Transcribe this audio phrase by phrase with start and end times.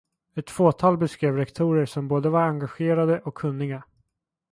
[0.35, 3.83] Ett fåtal beskrev rektorer som både var engagerade och kunniga.